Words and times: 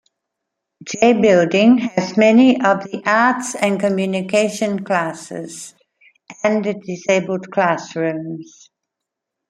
J-Building 0.83 1.77
has 1.77 2.17
many 2.17 2.59
of 2.59 2.81
the 2.85 3.03
arts 3.05 3.53
and 3.53 3.79
communication 3.79 4.83
classes, 4.83 5.75
and 6.43 6.63
disabled 6.81 7.51
classrooms. 7.51 8.71